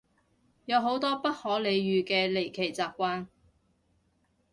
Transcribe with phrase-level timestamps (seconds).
[0.65, 3.27] 有好多不可理喻嘅離奇習慣